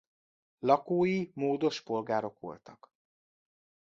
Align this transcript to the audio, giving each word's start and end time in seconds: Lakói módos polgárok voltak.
Lakói 0.59 1.29
módos 1.33 1.81
polgárok 1.81 2.39
voltak. 2.39 2.91